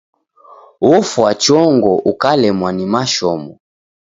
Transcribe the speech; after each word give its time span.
Ofwa 0.93 1.31
chongo 1.43 1.91
ukalemwa 2.11 2.69
ni 2.75 2.85
mashomo. 2.93 3.51